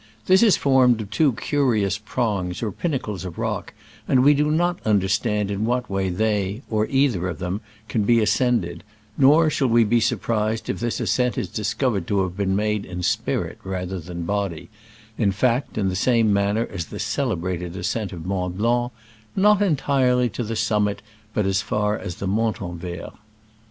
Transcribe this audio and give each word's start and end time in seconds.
This 0.25 0.41
is 0.41 0.57
formed 0.57 0.99
of 0.99 1.11
two 1.11 1.33
curious 1.33 1.99
prongs 1.99 2.63
or 2.63 2.71
pinnacles 2.71 3.23
of 3.23 3.37
rock, 3.37 3.71
and 4.07 4.23
we 4.23 4.33
do 4.33 4.49
not 4.49 4.79
understand 4.83 5.51
in 5.51 5.63
what 5.63 5.91
way 5.91 6.09
they 6.09 6.63
(or 6.71 6.87
either 6.87 7.27
of 7.27 7.37
them) 7.37 7.61
can 7.87 8.01
be 8.03 8.19
ascended; 8.19 8.83
nor 9.15 9.51
shall 9.51 9.67
we 9.67 9.83
be 9.83 9.99
surprised 9.99 10.71
if 10.71 10.79
this 10.79 10.99
ascent 10.99 11.37
is 11.37 11.47
discovered 11.47 12.07
to 12.07 12.23
have 12.23 12.35
been 12.35 12.55
made 12.55 12.83
in 12.83 13.03
spirit 13.03 13.59
rather 13.63 13.99
than 13.99 14.23
body— 14.23 14.69
in 15.19 15.31
fact, 15.31 15.77
in 15.77 15.87
the 15.89 15.95
same 15.95 16.33
manner 16.33 16.67
as 16.73 16.87
the 16.87 16.97
celebrated 16.97 17.75
ascent 17.77 18.11
of 18.11 18.25
Mont 18.25 18.57
Blanc," 18.57 18.91
not 19.35 19.61
entirely 19.61 20.29
to 20.29 20.41
the 20.43 20.55
sum 20.55 20.85
mit, 20.85 21.03
but 21.35 21.45
as 21.45 21.61
far 21.61 21.95
as 21.95 22.15
the 22.15 22.25
Montanvert 22.27 23.13